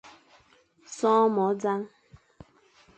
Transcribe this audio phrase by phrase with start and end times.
[0.97, 1.79] Son môr nẑañ.